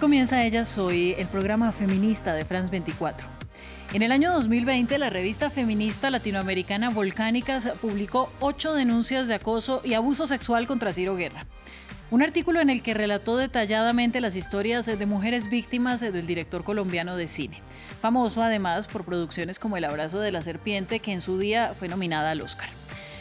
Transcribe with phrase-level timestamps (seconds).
[0.00, 3.28] Comienza Ella Soy, el programa feminista de France 24.
[3.92, 9.92] En el año 2020, la revista feminista latinoamericana Volcánicas publicó ocho denuncias de acoso y
[9.92, 11.44] abuso sexual contra Ciro Guerra.
[12.10, 17.16] Un artículo en el que relató detalladamente las historias de mujeres víctimas del director colombiano
[17.16, 17.60] de cine,
[18.00, 21.88] famoso además por producciones como El abrazo de la serpiente, que en su día fue
[21.88, 22.70] nominada al Oscar.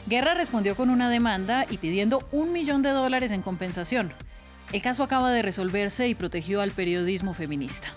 [0.08, 4.14] Guerra respondió con una demanda y pidiendo un millón de dólares en compensación.
[4.72, 7.92] El caso acaba de resolverse y protegió al periodismo feminista.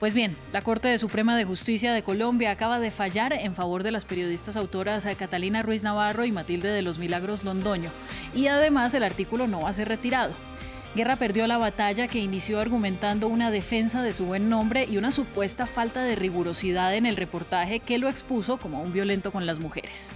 [0.00, 3.92] Pues bien, la Corte Suprema de Justicia de Colombia acaba de fallar en favor de
[3.92, 7.90] las periodistas autoras Catalina Ruiz Navarro y Matilde de los Milagros Londoño,
[8.34, 10.32] y además el artículo no va a ser retirado.
[10.96, 15.12] Guerra perdió la batalla que inició argumentando una defensa de su buen nombre y una
[15.12, 19.60] supuesta falta de rigurosidad en el reportaje que lo expuso como un violento con las
[19.60, 20.10] mujeres.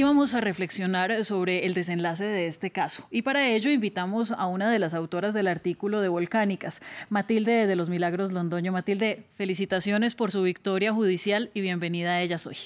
[0.00, 4.46] Aquí vamos a reflexionar sobre el desenlace de este caso y para ello invitamos a
[4.46, 8.72] una de las autoras del artículo de Volcánicas, Matilde de los Milagros Londoño.
[8.72, 12.56] Matilde, felicitaciones por su victoria judicial y bienvenida a Ellas hoy.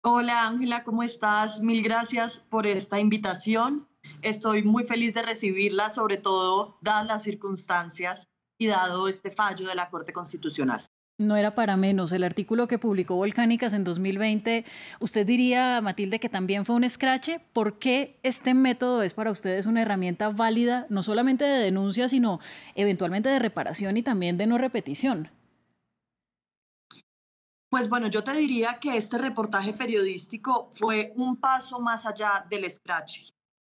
[0.00, 1.60] Hola Ángela, ¿cómo estás?
[1.60, 3.86] Mil gracias por esta invitación.
[4.22, 9.74] Estoy muy feliz de recibirla, sobre todo dadas las circunstancias y dado este fallo de
[9.74, 10.88] la Corte Constitucional.
[11.16, 12.10] No era para menos.
[12.10, 14.64] El artículo que publicó Volcánicas en 2020,
[14.98, 17.40] ¿usted diría, Matilde, que también fue un escrache?
[17.52, 22.40] ¿Por qué este método es para ustedes una herramienta válida, no solamente de denuncia, sino
[22.74, 25.30] eventualmente de reparación y también de no repetición?
[27.70, 32.64] Pues bueno, yo te diría que este reportaje periodístico fue un paso más allá del
[32.64, 33.22] escrache.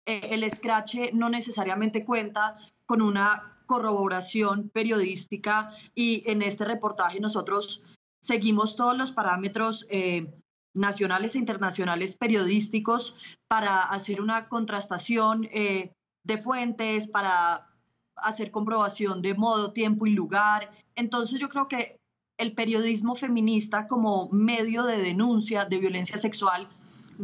[0.08, 7.82] Eh, el escrache no necesariamente cuenta con una corroboración periodística y en este reportaje nosotros
[8.22, 10.34] seguimos todos los parámetros eh,
[10.74, 13.16] nacionales e internacionales periodísticos
[13.48, 15.94] para hacer una contrastación eh,
[16.24, 17.70] de fuentes, para
[18.16, 20.72] hacer comprobación de modo, tiempo y lugar.
[20.96, 22.00] Entonces yo creo que
[22.38, 26.68] el periodismo feminista como medio de denuncia de violencia sexual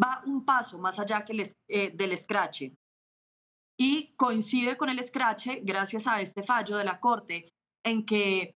[0.01, 2.73] va un paso más allá que eh, del escrache
[3.81, 7.51] y coincide con el escrache gracias a este fallo de la Corte
[7.83, 8.53] en que,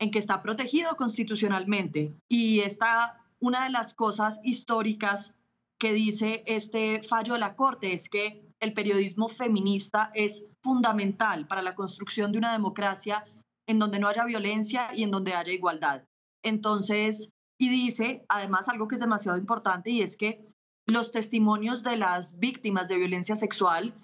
[0.00, 2.12] en que está protegido constitucionalmente.
[2.28, 5.32] Y está una de las cosas históricas
[5.78, 11.62] que dice este fallo de la Corte es que el periodismo feminista es fundamental para
[11.62, 13.24] la construcción de una democracia
[13.68, 16.02] en donde no haya violencia y en donde haya igualdad.
[16.42, 17.30] Entonces,
[17.60, 20.52] y dice además algo que es demasiado importante y es que
[20.88, 23.94] los testimonios de las víctimas de violencia sexual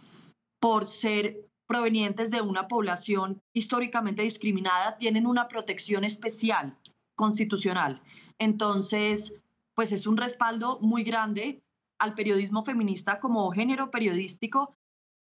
[0.60, 6.76] por ser provenientes de una población históricamente discriminada, tienen una protección especial
[7.15, 8.03] constitucional.
[8.38, 9.34] Entonces,
[9.75, 11.62] pues es un respaldo muy grande
[11.98, 14.75] al periodismo feminista como género periodístico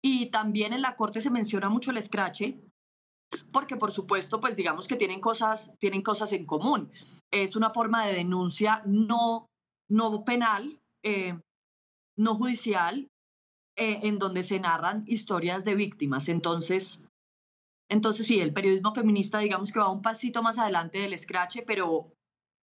[0.02, 2.60] y también en la Corte se menciona mucho el escrache,
[3.52, 6.90] porque por supuesto, pues digamos que tienen cosas, tienen cosas en común.
[7.30, 9.50] Es una forma de denuncia no,
[9.88, 11.38] no penal, eh,
[12.16, 13.08] no judicial,
[13.78, 16.28] eh, en donde se narran historias de víctimas.
[16.28, 17.04] Entonces,
[17.88, 22.12] entonces sí, el periodismo feminista digamos que va un pasito más adelante del escrache, pero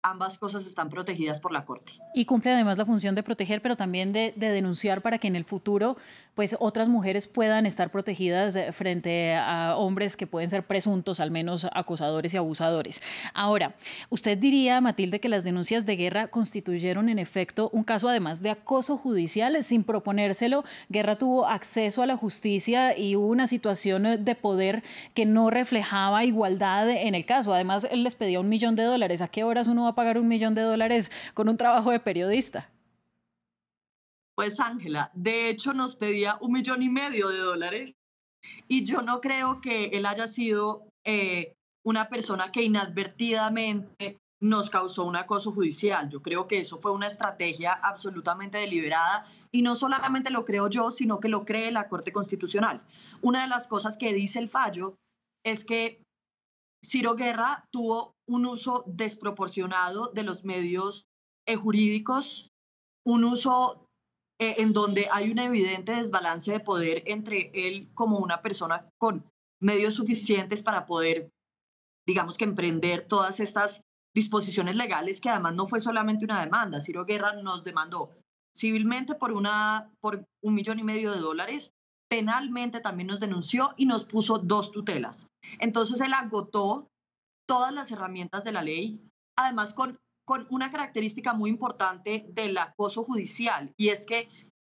[0.04, 1.92] ambas cosas están protegidas por la Corte.
[2.14, 5.44] Y cumple además la función de proteger, pero también de, denunciar para que en el
[5.44, 5.96] futuro
[6.34, 11.30] pues, otras mujeres puedan estar protegidas eh, frente a hombres que pueden ser presuntos, al
[11.30, 13.00] menos acosadores y abusadores.
[13.32, 13.74] Ahora,
[14.10, 18.50] ¿usted diría, Matilde, que las denuncias de guerra constituyeron en efecto un caso además de
[18.50, 19.62] acoso judicial?
[19.62, 24.82] Sin proponérselo, Guerra tuvo acceso a la justicia y hubo una situación de poder
[25.14, 27.54] que no reflejaba igualdad en el caso.
[27.54, 29.22] Además, él les pedía un millón de dólares.
[29.22, 32.70] ¿A qué horas uno va pagar un millón de dólares con un trabajo de periodista?
[34.34, 37.96] Pues Ángela, de hecho nos pedía un millón y medio de dólares
[38.68, 41.54] y yo no creo que él haya sido eh,
[41.84, 46.10] una persona que inadvertidamente nos causó un acoso judicial.
[46.10, 50.90] Yo creo que eso fue una estrategia absolutamente deliberada y no solamente lo creo yo,
[50.90, 52.82] sino que lo cree la Corte Constitucional.
[53.22, 54.96] Una de las cosas que dice el fallo
[55.44, 56.02] es que
[56.84, 61.06] Ciro Guerra tuvo un uso desproporcionado de los medios
[61.46, 62.50] eh, jurídicos,
[63.04, 63.86] un uso
[64.40, 69.24] eh, en donde hay un evidente desbalance de poder entre él como una persona con
[69.60, 71.30] medios suficientes para poder,
[72.06, 73.82] digamos que emprender todas estas
[74.14, 76.80] disposiciones legales, que además no fue solamente una demanda.
[76.80, 78.10] Ciro Guerra nos demandó
[78.56, 81.74] civilmente por, una, por un millón y medio de dólares,
[82.08, 85.26] penalmente también nos denunció y nos puso dos tutelas.
[85.58, 86.88] Entonces él agotó
[87.46, 89.00] todas las herramientas de la ley,
[89.36, 94.28] además con, con una característica muy importante del acoso judicial, y es que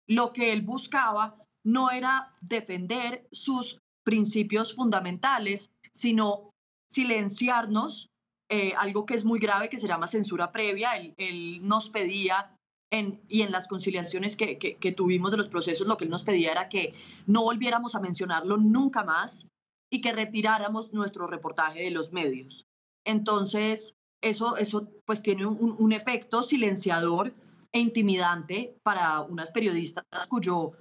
[0.08, 1.36] lo que él buscaba
[1.66, 6.52] no era defender sus principios fundamentales, sino
[6.90, 8.10] silenciarnos,
[8.50, 10.92] eh, algo que es muy grave, que se llama censura previa.
[10.96, 12.56] Él, nos pedía,
[12.90, 16.24] en, y en las conciliaciones que, que, tuvimos de los procesos, lo que él nos
[16.24, 16.94] pedía era que
[17.26, 19.46] no volviéramos a mencionarlo nunca más
[19.90, 22.68] y que retiráramos nuestro reportaje de los medios.
[23.06, 27.34] Entonces, eso, eso pues tiene un, efecto silenciador
[27.72, 30.74] e intimidante para unas periodistas cuyo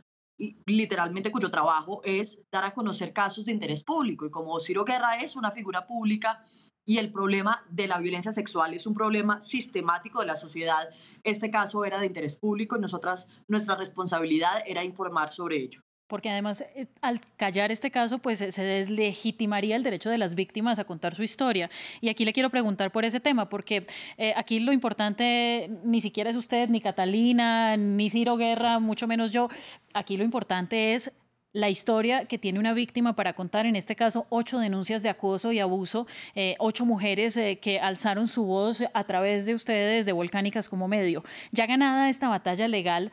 [0.67, 4.27] literalmente cuyo trabajo es dar a conocer casos de interés público.
[4.27, 6.43] Y como Ciro Guerra es una figura pública
[6.85, 10.89] y el problema de la violencia sexual es un problema sistemático de la sociedad,
[11.25, 16.31] este caso era de interés público y nosotras, nuestra responsabilidad era informar sobre ello porque
[16.31, 20.85] además eh, al callar este caso, pues se deslegitimaría el derecho de las víctimas a
[20.85, 21.71] contar su historia.
[22.01, 23.87] Y aquí le quiero preguntar por ese tema, porque
[24.19, 29.33] eh, aquí lo importante ni siquiera es usted, ni Catalina, ni Ciro Guerra, mucho menos
[29.33, 29.49] yo.
[29.95, 31.13] Aquí lo importante es
[31.53, 35.53] la historia que tiene una víctima para contar, en este caso, ocho denuncias de acoso
[35.53, 40.69] y abuso, eh, ocho mujeres que alzaron su voz a través de ustedes, de Volcánicas
[40.69, 41.25] como medio.
[41.53, 43.11] Ya ganada esta batalla legal,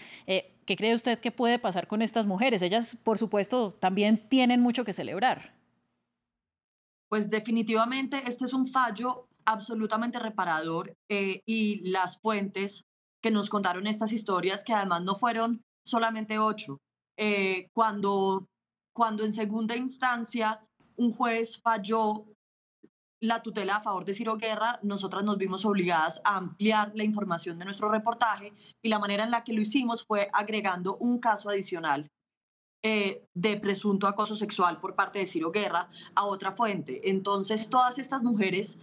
[0.65, 2.62] ¿Qué cree usted que puede pasar con estas mujeres?
[2.62, 5.54] Ellas, por supuesto, también tienen mucho que celebrar.
[7.10, 12.86] Pues definitivamente este es un fallo absolutamente reparador eh, y las fuentes
[13.21, 16.80] que nos contaron estas historias, que además no fueron solamente ocho,
[17.18, 18.48] eh, cuando,
[18.94, 22.25] cuando en segunda instancia un juez falló
[23.23, 27.57] la tutela a favor de Ciro Guerra, nosotras nos vimos obligadas a ampliar la información
[27.57, 31.49] de nuestro reportaje y la manera en la que lo hicimos fue agregando un caso
[31.49, 32.11] adicional
[32.83, 37.09] eh, de presunto acoso sexual por parte de Ciro Guerra a otra fuente.
[37.09, 38.77] Entonces, todas estas mujeres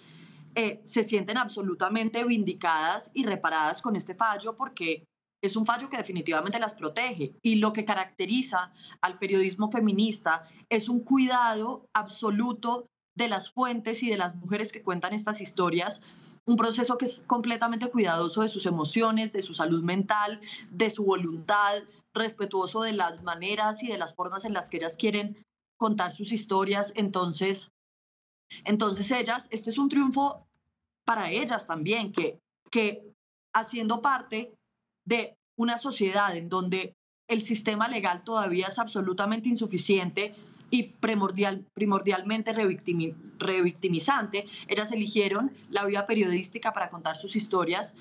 [0.55, 5.05] eh, se sienten absolutamente vindicadas y reparadas con este fallo porque
[5.43, 8.73] es un fallo que definitivamente las protege y lo que caracteriza
[9.03, 12.87] al periodismo feminista es un cuidado absoluto
[13.21, 16.01] de las fuentes y de las mujeres que cuentan estas historias,
[16.47, 20.41] un proceso que es completamente cuidadoso de sus emociones, de su salud mental,
[20.71, 21.83] de su voluntad,
[22.15, 25.45] respetuoso de las maneras y de las formas en las que ellas quieren
[25.79, 26.93] contar sus historias.
[26.97, 27.71] Entonces,
[28.65, 30.47] entonces ellas, este es un triunfo
[31.05, 32.41] para ellas también, que,
[32.71, 33.13] que
[33.55, 34.55] haciendo parte
[35.07, 36.95] de una sociedad en donde
[37.29, 40.35] el sistema legal todavía es absolutamente insuficiente
[40.71, 44.47] y primordial, primordialmente revictimizante.
[44.69, 47.95] Ellas eligieron la vía periodística para contar sus historias,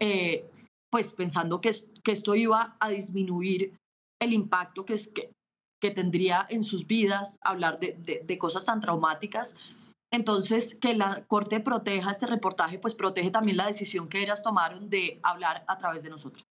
[0.00, 0.48] eh,
[0.90, 1.70] pues pensando que,
[2.02, 3.74] que esto iba a disminuir
[4.20, 5.32] el impacto que, que,
[5.80, 9.56] que tendría en sus vidas hablar de, de, cosas tan traumáticas.
[10.12, 14.90] Entonces, que la Corte proteja este reportaje, pues protege también la decisión que ellas tomaron
[14.90, 16.44] de hablar a través de nosotros.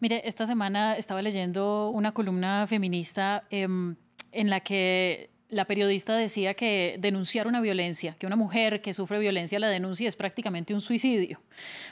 [0.00, 3.68] Mire, esta semana estaba leyendo una columna feminista eh,
[4.32, 9.18] en la que la periodista decía que denunciar una violencia, que una mujer que sufre
[9.18, 11.40] violencia la denuncia es prácticamente un suicidio,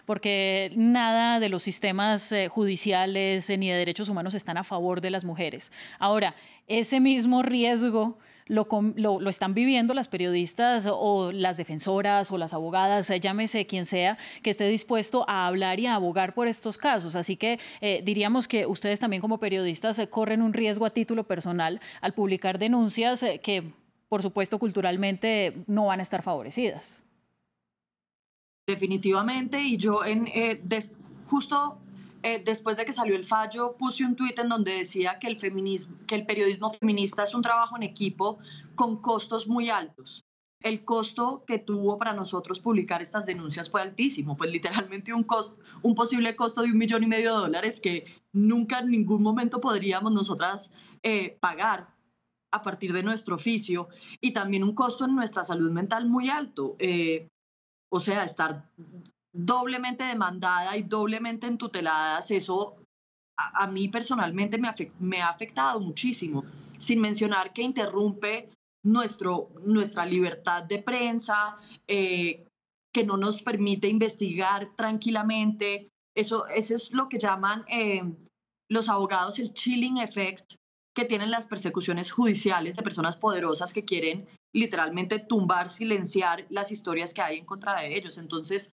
[0.04, 5.00] porque nada de los sistemas eh, judiciales eh, ni de derechos humanos están a favor
[5.00, 5.72] de las mujeres.
[5.98, 6.34] Ahora,
[6.66, 13.10] ese mismo riesgo lo, lo, están viviendo las periodistas o las defensoras o las abogadas,
[13.10, 17.16] eh, llámese quien sea, que esté dispuesto a hablar y a abogar por estos casos.
[17.16, 21.24] Así que eh, diríamos que ustedes también como periodistas eh, corren un riesgo a título
[21.24, 23.72] personal al publicar denuncias que,
[24.08, 27.02] por supuesto, culturalmente no van a estar favorecidas.
[28.66, 30.28] Definitivamente, y yo en,
[31.28, 31.78] justo
[32.26, 35.38] eh, después de que salió el fallo, puse un tuit en donde decía que el,
[35.38, 38.40] feminismo, que el periodismo feminista es un trabajo en equipo
[38.74, 40.24] con costos muy altos.
[40.60, 45.62] El costo que tuvo para nosotros publicar estas denuncias fue altísimo, pues literalmente un, costo,
[45.82, 49.60] un posible costo de un millón y medio de dólares que nunca en ningún momento
[49.60, 50.72] podríamos nosotras
[51.04, 51.94] eh, pagar
[52.50, 53.88] a partir de nuestro oficio
[54.20, 56.74] y también un costo en nuestra salud mental muy alto.
[56.80, 57.28] Eh,
[57.88, 58.68] o sea, estar
[59.36, 62.76] doblemente demandada y doblemente entuteladas, eso
[63.36, 66.44] a, mí personalmente me, me, ha afectado muchísimo,
[66.78, 68.48] sin mencionar que interrumpe
[68.82, 72.46] nuestro, nuestra libertad de prensa, eh,
[72.94, 75.90] que no nos permite investigar tranquilamente.
[76.16, 78.02] Eso, eso es lo que llaman eh,
[78.70, 80.54] los abogados el chilling effect
[80.94, 87.12] que tienen las persecuciones judiciales de personas poderosas que quieren literalmente tumbar, silenciar las historias
[87.12, 88.16] que hay en contra de ellos.
[88.16, 88.72] Entonces,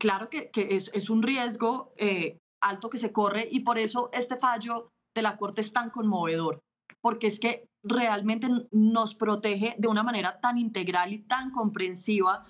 [0.00, 4.90] claro que, es, un riesgo eh, alto que se corre y por eso este fallo
[5.14, 6.62] de la Corte es tan conmovedor,
[7.00, 12.46] porque es que realmente nos protege de una manera tan integral y tan comprensiva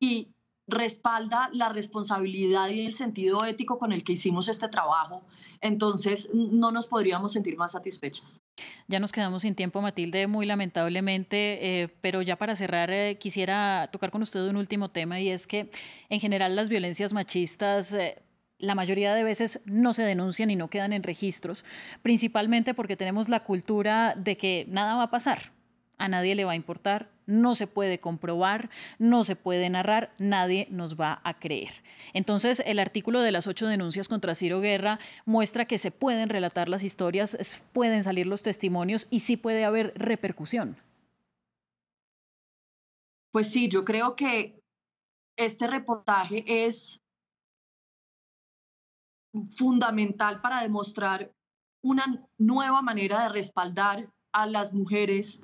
[0.00, 0.28] y
[0.68, 5.22] respalda la responsabilidad y el sentido ético con el que hicimos este trabajo,
[5.60, 8.41] entonces no nos podríamos sentir más satisfechas.
[8.88, 13.88] Ya nos quedamos sin tiempo, Matilde, muy lamentablemente, eh, pero ya para cerrar eh, quisiera
[13.90, 15.70] tocar con usted un último tema y es que
[16.08, 17.92] en general las violencias machistas...
[17.94, 18.22] Eh,
[18.58, 21.64] la mayoría de veces no se denuncian y no quedan en registros,
[22.00, 25.50] principalmente porque tenemos la cultura de que nada va a pasar,
[25.98, 30.66] a nadie le va a importar, no se puede comprobar, no se puede narrar, nadie
[30.70, 31.72] nos va a creer.
[32.12, 36.68] Entonces, el artículo de las ocho denuncias contra Ciro Guerra muestra que se pueden relatar
[36.68, 37.36] las historias,
[37.72, 40.76] pueden salir los testimonios y sí puede haber repercusión.
[43.30, 44.60] Pues sí, yo creo que
[45.36, 47.00] este reportaje es
[49.56, 51.32] fundamental para demostrar
[51.82, 55.40] una nueva manera de respaldar a las mujeres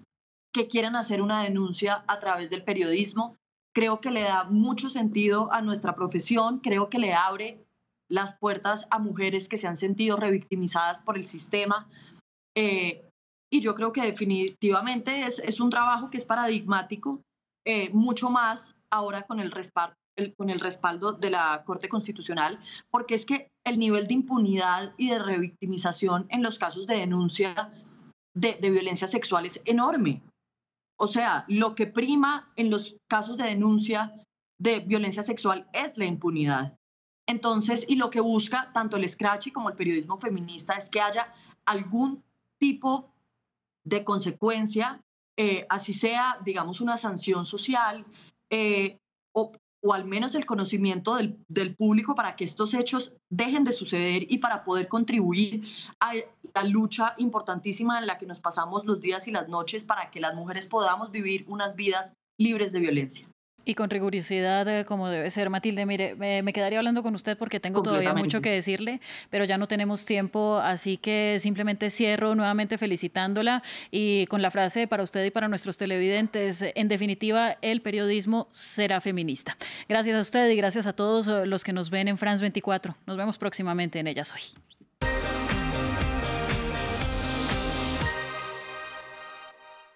[0.58, 3.36] que quieran hacer una denuncia a través del periodismo.
[3.72, 7.64] Creo que le da mucho sentido a nuestra profesión, creo que le abre
[8.10, 11.88] las puertas a mujeres que se han sentido revictimizadas por el sistema.
[12.56, 13.04] Eh,
[13.52, 17.22] y yo creo que definitivamente es, es, un trabajo que es paradigmático,
[17.64, 19.94] eh, mucho más ahora con el, respaldo,
[20.36, 22.58] con el respaldo de la Corte Constitucional,
[22.90, 27.70] porque es que el nivel de impunidad y de revictimización en los casos de denuncia
[28.34, 30.20] de, de violencia sexual es enorme.
[31.00, 34.12] O sea, lo que prima en los casos de denuncia
[34.60, 36.76] de violencia sexual es la impunidad.
[37.26, 41.32] Entonces, y lo que busca tanto el Scratchy como el periodismo feminista es que haya
[41.66, 42.24] algún
[42.58, 43.12] tipo
[43.84, 45.00] de consecuencia,
[45.36, 48.04] eh, así sea, digamos, una sanción social
[48.50, 48.98] eh,
[49.32, 53.72] o, o al menos el conocimiento del, del, público para que estos hechos dejen de
[53.72, 55.62] suceder y para poder contribuir
[56.00, 56.12] a
[56.54, 60.20] la lucha importantísima en la que nos pasamos los días y las noches para que
[60.20, 63.28] las mujeres podamos vivir unas vidas libres de violencia.
[63.68, 65.84] Y con rigurosidad, eh, como debe ser, Matilde.
[65.84, 68.98] Mire, me, quedaría hablando con usted porque tengo todavía mucho que decirle,
[69.28, 74.86] pero ya no tenemos tiempo, así que simplemente cierro nuevamente felicitándola y con la frase
[74.86, 79.58] para usted y para nuestros televidentes, en definitiva, el periodismo será feminista.
[79.86, 82.96] Gracias a usted y gracias a todos los que nos ven en France 24.
[83.04, 84.77] Nos vemos próximamente en Ellas Hoy.